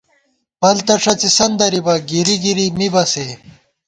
پَل 0.59 0.77
تہ 0.85 0.95
ݭڅِسن 1.03 1.51
درِبہ، 1.59 1.95
گِری 2.09 2.35
گری 2.43 2.67
مِبہ 2.77 3.03
سے 3.13 3.27